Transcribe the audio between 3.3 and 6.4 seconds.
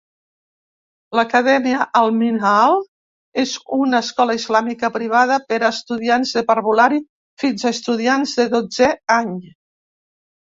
és una escola islàmica privada per a estudiants